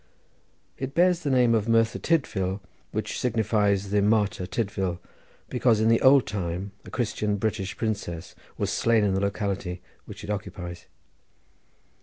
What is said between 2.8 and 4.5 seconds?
which signifies the Martyr